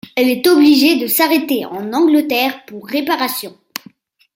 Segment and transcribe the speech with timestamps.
[0.15, 3.55] Elle est obligée de s'arrêter en Angleterre pour réparations.